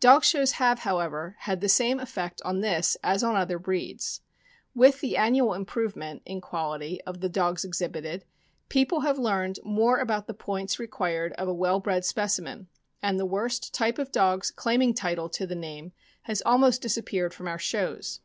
[0.00, 4.22] Dog shews have, however, had the same effect on this as on other breeds.
[4.74, 8.24] With the annual improvement, in quality, of the dogs exhibited,
[8.68, 12.66] people have learned more about the points required of a well bred specimen,
[13.04, 15.92] and the worst type of dogs claiming title to the name
[16.22, 18.18] has almost disappeared from our shows.